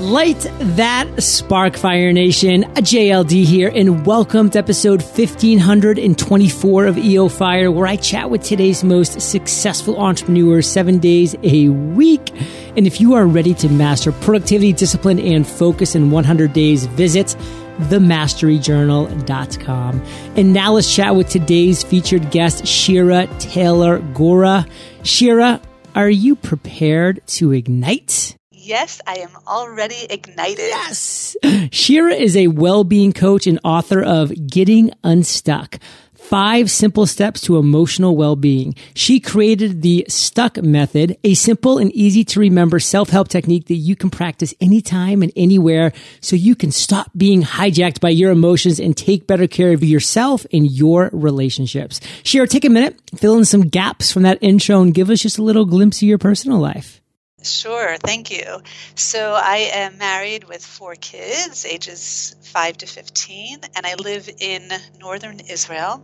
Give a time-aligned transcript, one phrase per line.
[0.00, 2.64] Light that spark, Fire Nation.
[2.64, 8.82] JLD here, and welcome to episode 1524 of EO Fire, where I chat with today's
[8.82, 12.32] most successful entrepreneurs seven days a week.
[12.76, 17.36] And if you are ready to master productivity, discipline, and focus in 100 days, visit
[17.82, 20.02] themasteryjournal.com.
[20.34, 24.68] And now let's chat with today's featured guest, Shira Taylor Gura.
[25.04, 25.60] Shira,
[25.94, 28.36] are you prepared to ignite?
[28.64, 30.58] Yes, I am already ignited.
[30.58, 31.36] Yes.
[31.70, 35.78] Shira is a well-being coach and author of Getting Unstuck.
[36.14, 38.74] Five simple steps to emotional well-being.
[38.94, 43.96] She created the stuck method, a simple and easy to remember self-help technique that you
[43.96, 48.96] can practice anytime and anywhere so you can stop being hijacked by your emotions and
[48.96, 52.00] take better care of yourself and your relationships.
[52.22, 55.36] Shira, take a minute, fill in some gaps from that intro and give us just
[55.36, 57.02] a little glimpse of your personal life.
[57.44, 58.62] Sure, thank you.
[58.94, 64.70] So I am married with four kids, ages 5 to 15, and I live in
[64.98, 66.02] northern Israel.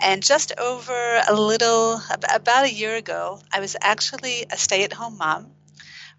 [0.00, 2.00] And just over a little,
[2.34, 5.52] about a year ago, I was actually a stay at home mom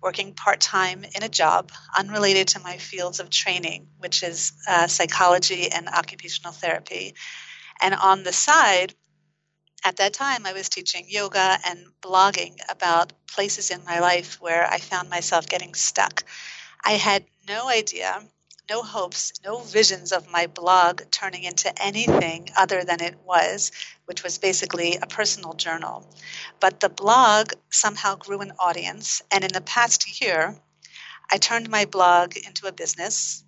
[0.03, 4.86] working part time in a job unrelated to my fields of training, which is uh,
[4.86, 7.16] psychology and occupational therapy.
[7.81, 8.94] And on the side,
[9.86, 14.66] at that time, I was teaching yoga and blogging about places in my life where
[14.66, 16.23] I found myself getting stuck.
[16.86, 18.23] I had no idea,
[18.70, 23.72] no hopes, no visions of my blog turning into anything other than it was,
[24.06, 26.08] which was basically a personal journal.
[26.61, 30.56] But the blog somehow grew an audience, and in the past year,
[31.30, 33.44] I turned my blog into a business.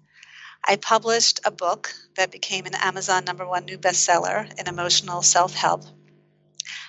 [0.66, 5.54] I published a book that became an Amazon number one new bestseller in emotional self
[5.54, 5.86] help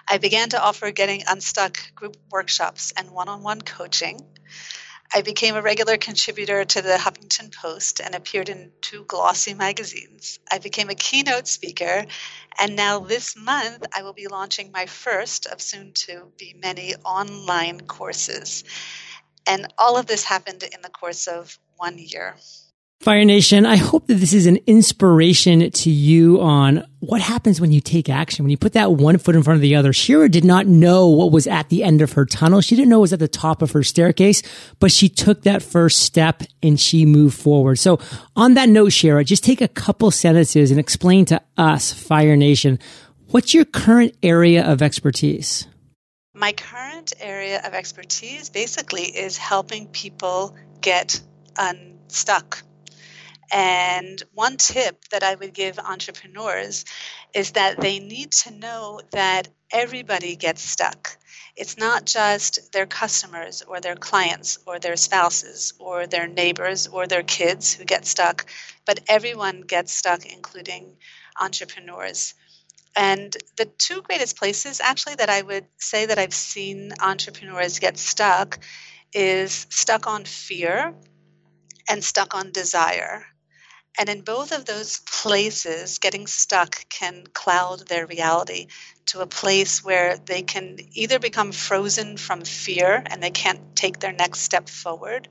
[0.08, 4.20] I began to offer getting unstuck group workshops and one on one coaching.
[5.12, 10.38] I became a regular contributor to the Huffington Post and appeared in two glossy magazines.
[10.50, 12.06] I became a keynote speaker,
[12.58, 16.94] and now this month I will be launching my first of soon to be many
[17.04, 18.64] online courses.
[19.46, 22.36] And all of this happened in the course of one year.
[23.00, 27.70] Fire Nation, I hope that this is an inspiration to you on what happens when
[27.70, 29.92] you take action, when you put that one foot in front of the other.
[29.92, 32.60] Shira did not know what was at the end of her tunnel.
[32.60, 34.42] She didn't know it was at the top of her staircase,
[34.80, 37.76] but she took that first step and she moved forward.
[37.76, 38.00] So
[38.34, 42.80] on that note, Shira, just take a couple sentences and explain to us, Fire Nation,
[43.30, 45.68] what's your current area of expertise?
[46.34, 51.20] My current area of expertise basically is helping people get
[51.56, 52.62] unstuck
[53.52, 56.84] and one tip that I would give entrepreneurs
[57.34, 61.16] is that they need to know that everybody gets stuck.
[61.56, 67.06] It's not just their customers or their clients or their spouses or their neighbors or
[67.06, 68.46] their kids who get stuck,
[68.84, 70.96] but everyone gets stuck, including
[71.40, 72.34] entrepreneurs.
[72.94, 77.98] And the two greatest places, actually, that I would say that I've seen entrepreneurs get
[77.98, 78.58] stuck
[79.12, 80.94] is stuck on fear
[81.88, 83.24] and stuck on desire.
[83.98, 88.66] And in both of those places, getting stuck can cloud their reality
[89.06, 93.98] to a place where they can either become frozen from fear and they can't take
[93.98, 95.28] their next step forward,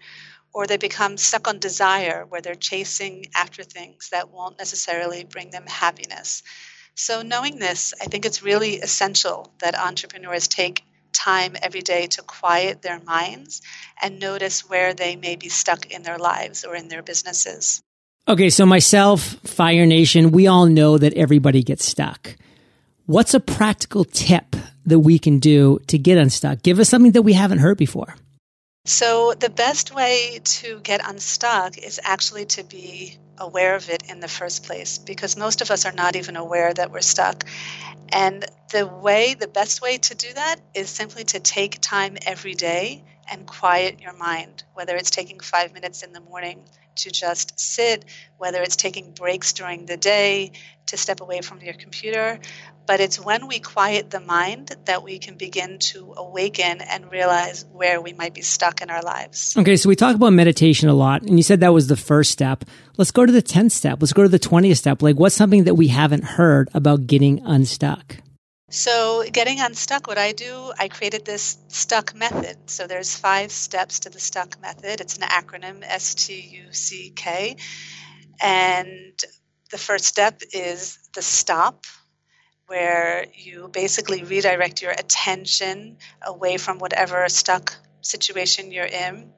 [0.54, 5.52] or they become stuck on desire where they're chasing after things that won't necessarily bring
[5.52, 6.42] them happiness.
[6.96, 10.84] So, knowing this, I think it's really essential that entrepreneurs take
[11.14, 13.62] time every day to quiet their minds
[14.02, 17.84] and notice where they may be stuck in their lives or in their businesses.
[18.28, 22.36] Okay, so myself, Fire Nation, we all know that everybody gets stuck.
[23.06, 24.56] What's a practical tip
[24.88, 26.64] that we can do to get unstuck?
[26.64, 28.16] Give us something that we haven't heard before.
[28.86, 34.22] So, the best way to get unstuck is actually to be aware of it in
[34.22, 37.46] the first place because most of us are not even aware that we're stuck.
[38.10, 42.56] And the way, the best way to do that is simply to take time every
[42.56, 46.64] day and quiet your mind, whether it's taking five minutes in the morning
[46.96, 48.06] to just sit,
[48.38, 50.52] whether it's taking breaks during the day
[50.88, 52.40] to step away from your computer.
[52.88, 57.66] But it's when we quiet the mind that we can begin to awaken and realize
[57.74, 59.58] where we might be stuck in our lives.
[59.58, 62.32] Okay, so we talk about meditation a lot, and you said that was the first
[62.32, 62.64] step.
[62.98, 63.98] Let's go to the 10th step.
[64.02, 65.02] Let's go to the 20th step.
[65.02, 68.18] Like, what's something that we haven't heard about getting unstuck?
[68.70, 72.70] So, getting unstuck, what I do, I created this stuck method.
[72.70, 75.02] So, there's five steps to the stuck method.
[75.02, 76.34] It's an acronym S T
[76.64, 77.58] U C K.
[78.42, 79.14] And
[79.70, 81.86] the first step is the stop,
[82.68, 89.32] where you basically redirect your attention away from whatever stuck situation you're in.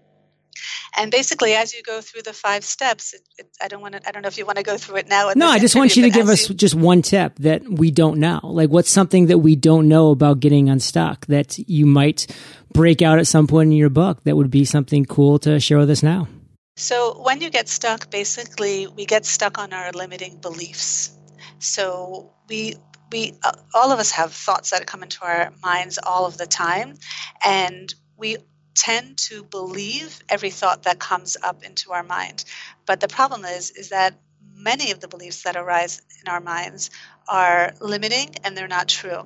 [0.95, 4.07] And basically, as you go through the five steps, it, it, I don't want to.
[4.07, 5.31] I don't know if you want to go through it now.
[5.36, 8.19] No, I just want you to give us you, just one tip that we don't
[8.19, 8.39] know.
[8.44, 12.27] Like, what's something that we don't know about getting unstuck that you might
[12.74, 15.77] break out at some point in your book that would be something cool to share
[15.77, 16.27] with us now?
[16.75, 21.12] So, when you get stuck, basically, we get stuck on our limiting beliefs.
[21.60, 22.75] So, we
[23.12, 26.45] we uh, all of us have thoughts that come into our minds all of the
[26.45, 26.95] time,
[27.44, 28.38] and we
[28.77, 32.45] tend to believe every thought that comes up into our mind.
[32.85, 34.13] But the problem is is that
[34.56, 36.89] many of the beliefs that arise in our minds
[37.27, 39.24] are limiting and they're not true.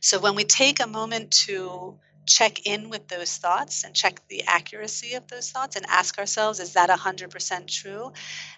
[0.00, 4.44] So when we take a moment to check in with those thoughts and check the
[4.46, 8.12] accuracy of those thoughts and ask ourselves, is that 100% true?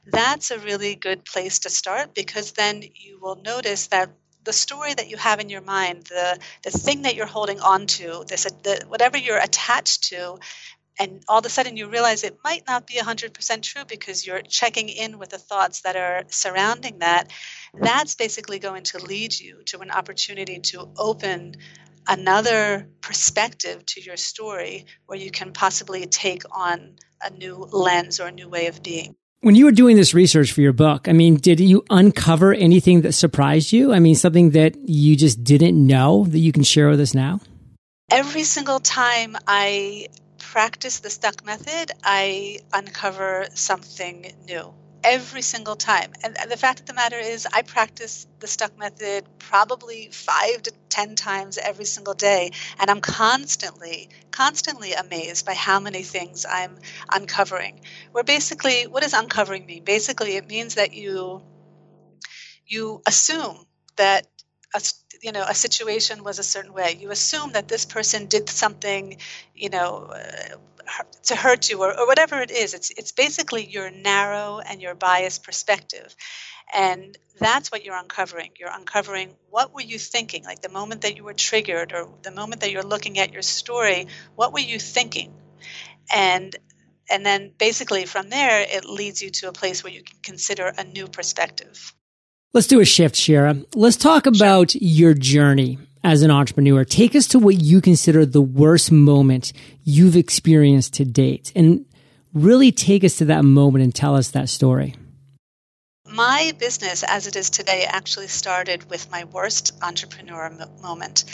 [0.06, 4.10] That's a really good place to start because then you will notice that
[4.46, 7.86] the story that you have in your mind, the the thing that you're holding on
[7.86, 10.38] to, this the, whatever you're attached to,
[10.98, 14.40] and all of a sudden you realize it might not be 100% true because you're
[14.40, 17.30] checking in with the thoughts that are surrounding that
[17.74, 21.56] that's basically going to lead you to an opportunity to open
[22.08, 28.28] another perspective to your story where you can possibly take on a new lens or
[28.28, 31.12] a new way of being when you were doing this research for your book, I
[31.12, 33.92] mean, did you uncover anything that surprised you?
[33.92, 37.40] I mean, something that you just didn't know that you can share with us now?
[38.10, 44.72] Every single time I practice the stuck method, I uncover something new
[45.04, 46.12] every single time.
[46.22, 50.72] And the fact of the matter is, I practice the stuck method probably five to
[50.90, 52.50] 10 times every single day.
[52.78, 56.78] And I'm constantly, constantly amazed by how many things I'm
[57.12, 57.80] uncovering.
[58.12, 59.84] Where basically, what does uncovering mean?
[59.84, 61.42] Basically, it means that you
[62.66, 63.66] you assume
[63.96, 64.26] that
[64.74, 64.80] a,
[65.22, 69.16] you know a situation was a certain way you assume that this person did something
[69.54, 70.56] you know uh,
[71.24, 72.74] to hurt you or, or whatever it is.
[72.74, 76.14] It's it's basically your narrow and your biased perspective.
[76.72, 78.50] And that's what you're uncovering.
[78.58, 80.44] You're uncovering what were you thinking?
[80.44, 83.42] Like the moment that you were triggered or the moment that you're looking at your
[83.42, 85.34] story, what were you thinking?
[86.14, 86.54] And
[87.08, 90.72] and then basically from there it leads you to a place where you can consider
[90.76, 91.94] a new perspective.
[92.52, 93.56] Let's do a shift, Shira.
[93.74, 96.84] Let's talk about your journey as an entrepreneur.
[96.84, 101.84] Take us to what you consider the worst moment you've experienced to date and
[102.32, 104.94] really take us to that moment and tell us that story.
[106.08, 110.48] My business as it is today actually started with my worst entrepreneur
[110.80, 111.24] moment.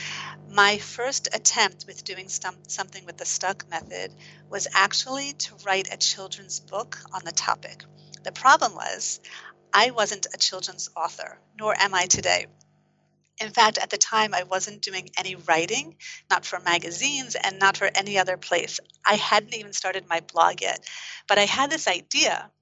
[0.50, 4.14] My first attempt with doing some- something with the stuck method
[4.48, 7.84] was actually to write a children's book on the topic.
[8.24, 9.20] The problem was
[9.74, 12.46] I wasn't a children's author, nor am I today.
[13.42, 15.96] In fact, at the time, I wasn't doing any writing,
[16.30, 18.78] not for magazines and not for any other place.
[19.04, 20.88] I hadn't even started my blog yet.
[21.26, 22.52] But I had this idea,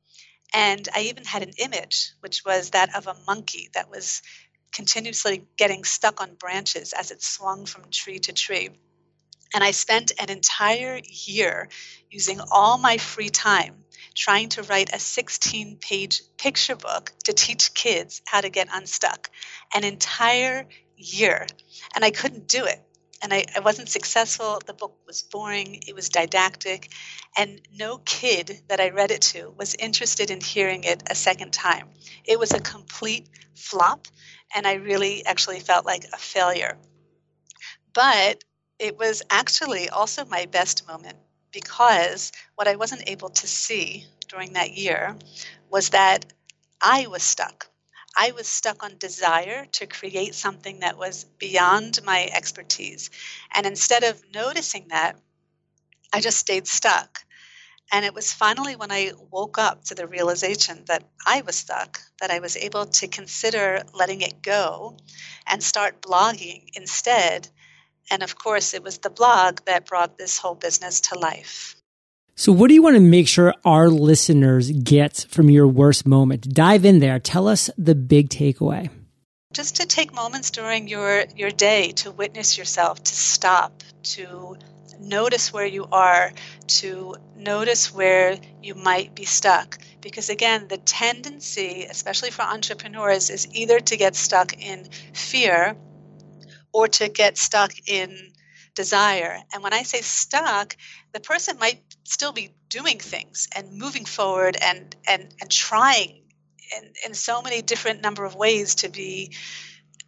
[0.55, 4.23] and I even had an image, which was that of a monkey that was
[4.73, 8.71] continuously getting stuck on branches as it swung from tree to tree.
[9.55, 11.69] And I spent an entire year
[12.11, 17.75] using all my free time trying to write a 16 page picture book to teach
[17.75, 19.31] kids how to get unstuck.
[19.75, 20.67] An entire
[20.97, 21.47] year.
[21.94, 22.81] And I couldn't do it.
[23.23, 24.61] And I, I wasn't successful.
[24.64, 26.91] The book was boring, it was didactic,
[27.37, 31.53] and no kid that I read it to was interested in hearing it a second
[31.53, 31.89] time.
[32.24, 34.08] It was a complete flop,
[34.55, 36.79] and I really actually felt like a failure.
[37.93, 38.43] But
[38.81, 41.17] it was actually also my best moment
[41.53, 45.17] because what I wasn't able to see during that year
[45.70, 46.25] was that
[46.81, 47.69] I was stuck.
[48.17, 53.10] I was stuck on desire to create something that was beyond my expertise.
[53.55, 55.17] And instead of noticing that,
[56.13, 57.25] I just stayed stuck.
[57.93, 62.01] And it was finally when I woke up to the realization that I was stuck
[62.20, 64.96] that I was able to consider letting it go
[65.46, 67.49] and start blogging instead
[68.10, 71.76] and of course, it was the blog that brought this whole business to life.
[72.34, 76.52] So, what do you want to make sure our listeners get from your worst moment?
[76.55, 77.19] Dive in there.
[77.19, 78.88] Tell us the big takeaway.
[79.52, 84.56] Just to take moments during your, your day to witness yourself, to stop, to
[85.00, 86.32] notice where you are,
[86.67, 89.79] to notice where you might be stuck.
[90.00, 95.76] Because again, the tendency, especially for entrepreneurs, is either to get stuck in fear
[96.72, 98.32] or to get stuck in
[98.74, 99.39] desire.
[99.53, 100.77] And when I say stuck,
[101.12, 106.22] the person might still be doing things and moving forward and and and trying
[106.77, 109.32] in, in so many different number of ways to be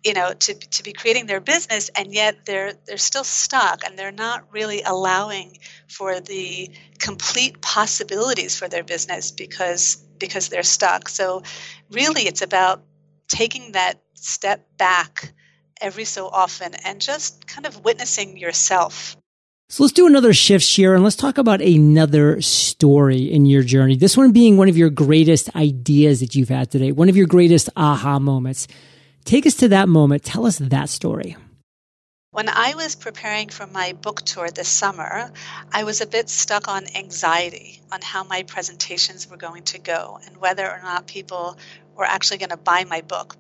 [0.05, 3.99] you know to, to be creating their business and yet they're they're still stuck and
[3.99, 11.09] they're not really allowing for the complete possibilities for their business because because they're stuck
[11.09, 11.43] so
[11.91, 12.83] really it's about
[13.29, 15.33] taking that step back
[15.83, 19.17] every so often and just kind of witnessing yourself
[19.73, 23.97] so let's do another shift here and let's talk about another story in your journey.
[23.97, 27.27] This one being one of your greatest ideas that you've had today, one of your
[27.27, 28.69] greatest aha moments.
[29.25, 30.25] Take us to that moment.
[30.25, 31.39] Tell us that story.
[32.33, 35.31] When I was preparing for my book tour this summer,
[35.73, 40.19] I was a bit stuck on anxiety on how my presentations were going to go
[40.27, 41.57] and whether or not people
[41.97, 43.37] were actually going to buy my book.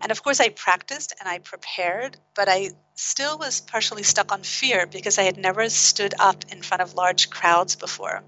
[0.00, 4.42] And of course, I practiced and I prepared, but I still was partially stuck on
[4.42, 8.22] fear because I had never stood up in front of large crowds before.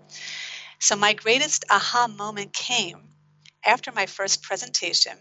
[0.79, 3.11] So, my greatest aha moment came
[3.65, 5.17] after my first presentation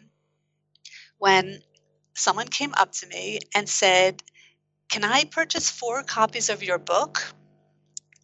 [1.18, 1.62] when
[2.16, 4.24] someone came up to me and said,
[4.90, 7.34] Can I purchase four copies of your book?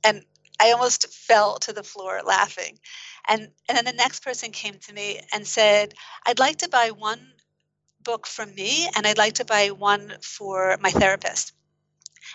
[0.04, 0.24] And
[0.60, 2.80] I almost fell to the floor laughing.
[3.28, 5.94] And, and then the next person came to me and said,
[6.26, 7.33] I'd like to buy one
[8.04, 11.54] book from me and I'd like to buy one for my therapist.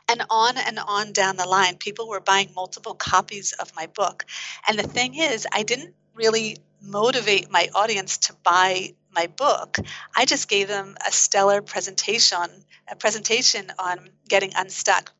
[0.08, 4.24] And on and on down the line, people were buying multiple copies of my book.
[4.68, 9.76] And the thing is, I didn't really motivate my audience to buy my book.
[10.16, 15.12] I just gave them a stellar presentation, a presentation on getting unstuck.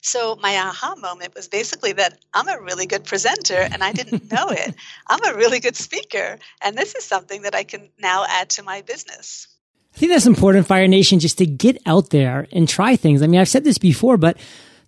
[0.00, 4.30] So my aha moment was basically that I'm a really good presenter and I didn't
[4.32, 4.74] know it.
[5.06, 8.62] I'm a really good speaker and this is something that I can now add to
[8.62, 9.46] my business.
[10.02, 13.22] Think that's important, Fire Nation, just to get out there and try things.
[13.22, 14.36] I mean, I've said this before, but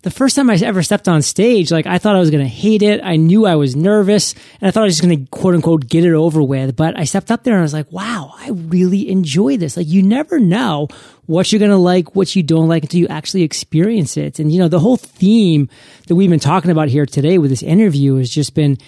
[0.03, 2.51] the first time I ever stepped on stage, like I thought I was going to
[2.51, 3.01] hate it.
[3.01, 5.87] I knew I was nervous and I thought I was just going to quote unquote
[5.87, 6.75] get it over with.
[6.75, 9.77] But I stepped up there and I was like, wow, I really enjoy this.
[9.77, 10.89] Like you never know
[11.27, 14.41] what you're going to like, what you don't like until you actually experience it.
[14.41, 15.69] And you know, the whole theme
[16.09, 18.79] that we've been talking about here today with this interview has just been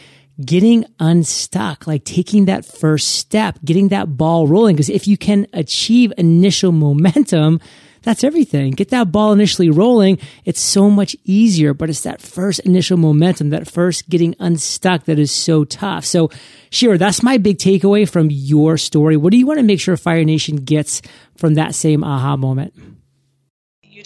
[0.45, 4.77] getting unstuck, like taking that first step, getting that ball rolling.
[4.77, 7.61] Because if you can achieve initial momentum,
[8.03, 8.71] that's everything.
[8.73, 10.19] Get that ball initially rolling.
[10.45, 15.19] It's so much easier, but it's that first initial momentum, that first getting unstuck that
[15.19, 16.05] is so tough.
[16.05, 16.31] So,
[16.71, 19.17] Shira, that's my big takeaway from your story.
[19.17, 21.03] What do you want to make sure Fire Nation gets
[21.37, 22.75] from that same aha moment?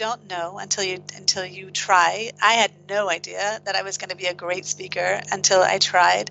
[0.01, 2.31] Don't know until you until you try.
[2.43, 5.77] I had no idea that I was going to be a great speaker until I
[5.77, 6.31] tried.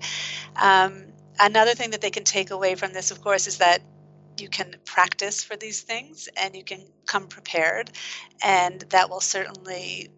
[0.60, 1.04] Um,
[1.38, 3.80] another thing that they can take away from this, of course, is that
[4.40, 7.92] you can practice for these things and you can come prepared,
[8.42, 10.08] and that will certainly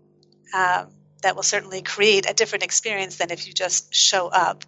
[0.54, 0.86] um,
[1.22, 4.64] that will certainly create a different experience than if you just show up.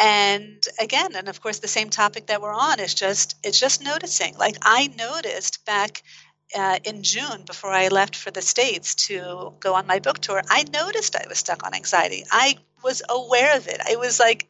[0.00, 3.82] And again, and of course, the same topic that we're on is just it's just
[3.82, 4.34] noticing.
[4.38, 6.02] Like I noticed back
[6.54, 10.42] uh, in June before I left for the States to go on my book tour,
[10.48, 12.24] I noticed I was stuck on anxiety.
[12.30, 13.80] I was aware of it.
[13.90, 14.48] It was like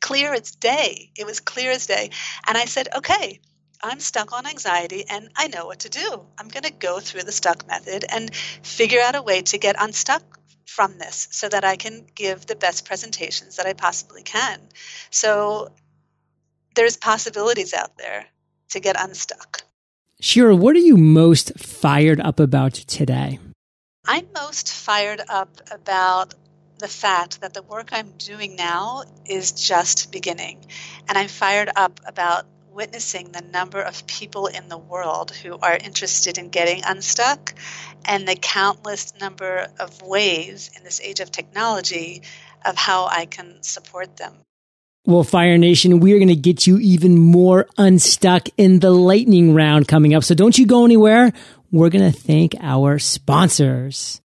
[0.00, 1.10] clear as day.
[1.16, 2.10] It was clear as day.
[2.46, 3.40] And I said, okay,
[3.82, 6.20] I'm stuck on anxiety and I know what to do.
[6.38, 9.76] I'm going to go through the stuck method and figure out a way to get
[9.78, 10.22] unstuck
[10.66, 14.60] from this so that I can give the best presentations that I possibly can.
[15.10, 15.70] So
[16.74, 18.26] there's possibilities out there
[18.70, 19.64] to get unstuck.
[20.26, 23.38] Shira, what are you most fired up about today?
[24.06, 26.32] I'm most fired up about
[26.78, 30.64] the fact that the work I'm doing now is just beginning.
[31.06, 35.76] And I'm fired up about witnessing the number of people in the world who are
[35.76, 37.54] interested in getting unstuck
[38.06, 42.22] and the countless number of ways in this age of technology
[42.64, 44.32] of how I can support them.
[45.06, 49.52] Well, Fire Nation, we are going to get you even more unstuck in the lightning
[49.52, 50.24] round coming up.
[50.24, 51.30] So don't you go anywhere.
[51.70, 54.22] We're going to thank our sponsors.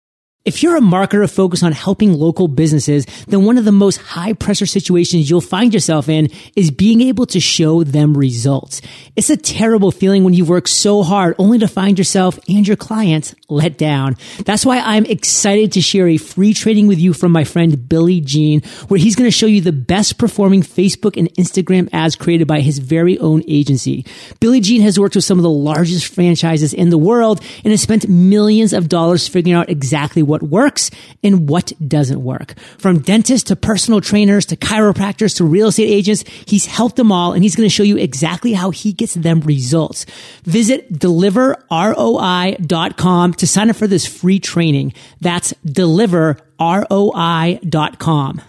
[0.47, 4.31] If you're a marketer focused on helping local businesses, then one of the most high
[4.31, 8.81] pressure situations you'll find yourself in is being able to show them results.
[9.17, 12.77] It's a terrible feeling when you've worked so hard only to find yourself and your
[12.77, 14.15] clients let down.
[14.45, 18.21] That's why I'm excited to share a free training with you from my friend Billy
[18.21, 22.47] Gene, where he's going to show you the best performing Facebook and Instagram ads created
[22.47, 24.05] by his very own agency.
[24.39, 27.81] Billy Gene has worked with some of the largest franchises in the world and has
[27.81, 30.89] spent millions of dollars figuring out exactly what what works
[31.23, 32.53] and what doesn't work.
[32.77, 37.33] From dentists to personal trainers to chiropractors to real estate agents, he's helped them all
[37.33, 40.05] and he's going to show you exactly how he gets them results.
[40.43, 44.93] Visit deliverroi.com to sign up for this free training.
[45.21, 48.41] That's deliverroi.com.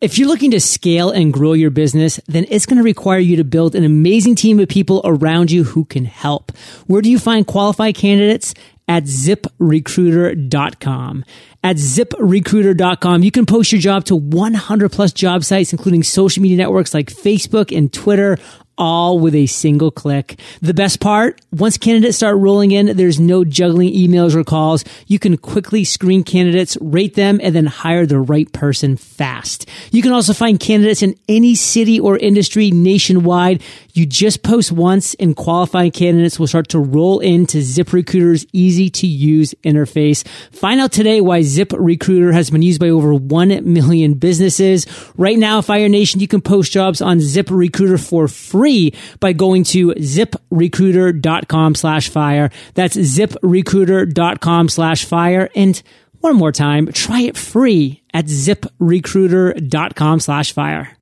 [0.00, 3.36] If you're looking to scale and grow your business, then it's going to require you
[3.36, 6.56] to build an amazing team of people around you who can help.
[6.86, 8.54] Where do you find qualified candidates?
[8.90, 11.24] At ziprecruiter.com.
[11.62, 16.56] At ziprecruiter.com, you can post your job to 100 plus job sites, including social media
[16.56, 18.36] networks like Facebook and Twitter,
[18.76, 20.40] all with a single click.
[20.60, 24.84] The best part, once candidates start rolling in, there's no juggling emails or calls.
[25.06, 29.68] You can quickly screen candidates, rate them, and then hire the right person fast.
[29.92, 33.62] You can also find candidates in any city or industry nationwide.
[34.00, 39.06] You just post once and qualifying candidates will start to roll into ZipRecruiter's easy to
[39.06, 40.26] use interface.
[40.52, 44.86] Find out today why ZipRecruiter has been used by over 1 million businesses.
[45.18, 49.88] Right now, Fire Nation, you can post jobs on ZipRecruiter for free by going to
[49.88, 52.50] ziprecruiter.com slash fire.
[52.72, 55.50] That's ziprecruiter.com slash fire.
[55.54, 55.82] And
[56.20, 60.96] one more time, try it free at ziprecruiter.com slash fire.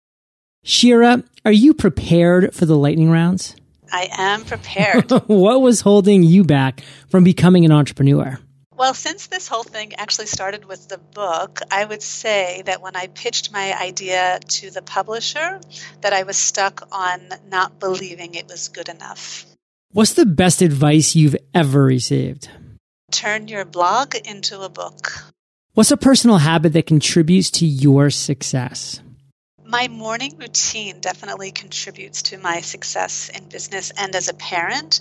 [0.64, 3.56] Shira, are you prepared for the lightning rounds?
[3.90, 5.10] I am prepared.
[5.28, 8.38] what was holding you back from becoming an entrepreneur?
[8.76, 12.96] Well, since this whole thing actually started with the book, I would say that when
[12.96, 15.58] I pitched my idea to the publisher,
[16.02, 19.46] that I was stuck on not believing it was good enough.
[19.92, 22.50] What's the best advice you've ever received?
[23.10, 25.12] Turn your blog into a book.
[25.72, 29.00] What's a personal habit that contributes to your success?
[29.70, 35.00] My morning routine definitely contributes to my success in business and as a parent,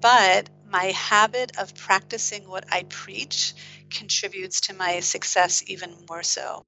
[0.00, 3.54] but my habit of practicing what I preach
[3.90, 6.64] contributes to my success even more so.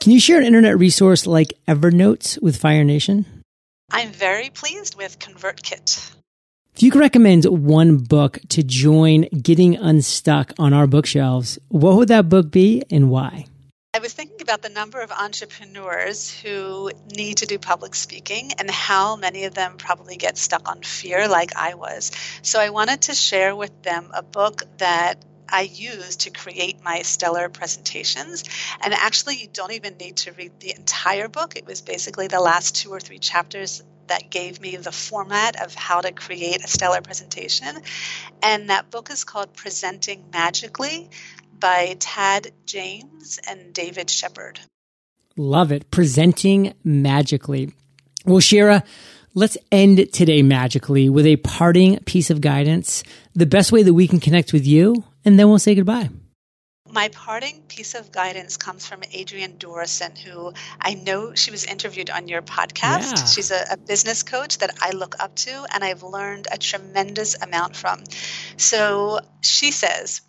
[0.00, 3.42] Can you share an internet resource like Evernote with Fire Nation?
[3.90, 6.14] I'm very pleased with ConvertKit.
[6.76, 12.08] If you could recommend one book to join Getting Unstuck on our bookshelves, what would
[12.08, 13.46] that book be and why?
[13.96, 18.70] I was thinking about the number of entrepreneurs who need to do public speaking and
[18.70, 22.12] how many of them probably get stuck on fear, like I was.
[22.42, 27.00] So I wanted to share with them a book that I use to create my
[27.00, 28.44] stellar presentations.
[28.82, 31.56] And actually, you don't even need to read the entire book.
[31.56, 35.74] It was basically the last two or three chapters that gave me the format of
[35.74, 37.74] how to create a stellar presentation.
[38.42, 41.08] And that book is called Presenting Magically
[41.60, 44.60] by Tad James and David Shephard.
[45.36, 45.90] Love it.
[45.90, 47.72] Presenting magically.
[48.24, 48.82] Well, Shira,
[49.34, 54.08] let's end today magically with a parting piece of guidance, the best way that we
[54.08, 56.08] can connect with you, and then we'll say goodbye.
[56.90, 62.10] My parting piece of guidance comes from Adrienne Dorison, who I know she was interviewed
[62.10, 63.16] on your podcast.
[63.16, 63.24] Yeah.
[63.26, 67.34] She's a, a, business coach that I look up to and I've learned a tremendous
[67.42, 68.04] amount from.
[68.56, 70.22] So she says,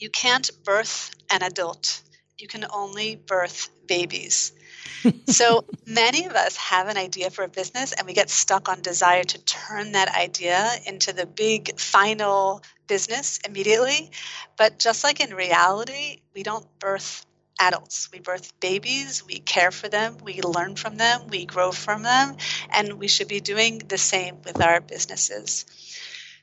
[0.00, 2.02] you can't birth an adult,
[2.38, 4.52] you can only birth babies.
[5.26, 8.80] so many of us have an idea for a business and we get stuck on
[8.80, 14.10] desire to turn that idea into the big final business immediately.
[14.56, 17.26] But just like in reality, we don't birth
[17.60, 18.08] adults.
[18.10, 22.36] We birth babies, we care for them, we learn from them, we grow from them,
[22.70, 25.66] and we should be doing the same with our businesses.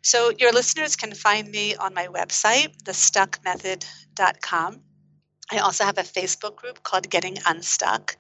[0.02, 4.82] So your listeners can find me on my website, thestuckmethod.com.
[5.50, 8.18] I also have a Facebook group called Getting Unstuck.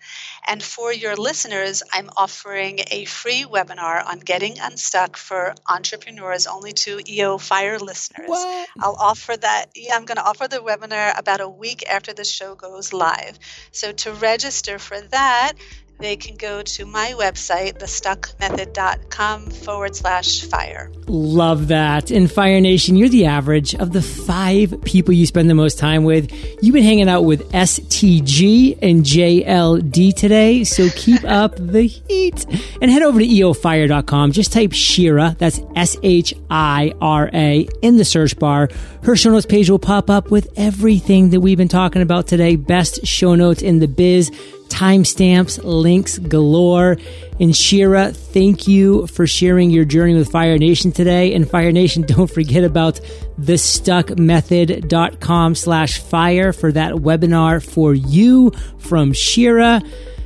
[0.47, 6.71] And for your listeners, I'm offering a free webinar on getting unstuck for entrepreneurs only
[6.71, 8.29] to EO Fire listeners.
[8.29, 8.69] What?
[8.79, 9.65] I'll offer that.
[9.75, 13.37] Yeah, I'm going to offer the webinar about a week after the show goes live.
[13.73, 15.53] So to register for that,
[15.99, 20.91] they can go to my website, thestuckmethod.com forward slash fire.
[21.07, 22.11] Love that.
[22.11, 26.03] In Fire Nation, you're the average of the five people you spend the most time
[26.03, 26.31] with.
[26.61, 32.45] You've been hanging out with STG and JLD today, so keep up the heat.
[32.81, 34.33] And head over to eofire.com.
[34.33, 38.69] Just type Shira, that's S H I R A, in the search bar.
[39.03, 42.55] Her show notes page will pop up with everything that we've been talking about today.
[42.55, 44.31] Best show notes in the biz
[44.67, 46.97] timestamps, links galore.
[47.39, 51.33] And Shira, thank you for sharing your journey with Fire Nation today.
[51.33, 52.99] And Fire Nation, don't forget about
[53.39, 59.81] thestuckmethod.com slash fire for that webinar for you from Shira.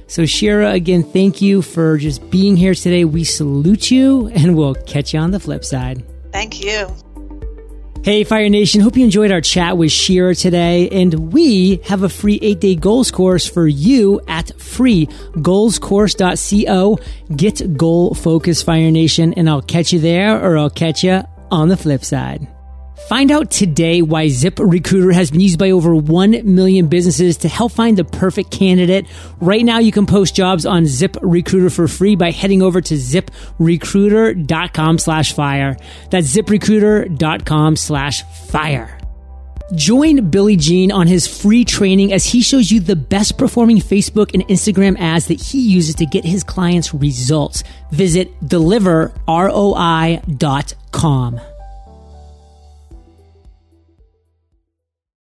[0.08, 3.06] So Shira, again, thank you for just being here today.
[3.06, 6.04] We salute you and we'll catch you on the flip side.
[6.34, 6.94] Thank you.
[8.04, 8.82] Hey, Fire Nation.
[8.82, 10.90] Hope you enjoyed our chat with Shira today.
[10.90, 17.00] And we have a free eight day goals course for you at freegoalscourse.co.
[17.36, 19.36] Get goal focused, Fire Nation.
[19.36, 22.48] And I'll catch you there or I'll catch you on the flip side.
[23.08, 27.74] Find out today why ZipRecruiter has been used by over 1 million businesses to help
[27.74, 29.08] find the perfect candidate.
[29.40, 35.00] Right now, you can post jobs on ZipRecruiter for free by heading over to ziprecruiter.com
[35.00, 35.76] slash fire.
[36.10, 38.98] That's ziprecruiter.com slash fire.
[39.76, 44.34] Join Billy Gene on his free training as he shows you the best performing Facebook
[44.34, 47.64] and Instagram ads that he uses to get his clients results.
[47.92, 51.42] Visit deliverroi.com.